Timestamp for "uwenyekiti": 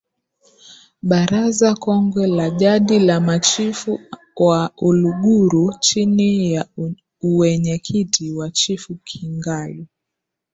7.21-8.31